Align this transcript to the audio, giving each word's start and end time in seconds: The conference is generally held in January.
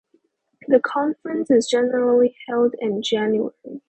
The 0.67 0.79
conference 0.79 1.51
is 1.51 1.67
generally 1.69 2.35
held 2.47 2.73
in 2.81 3.03
January. 3.03 3.53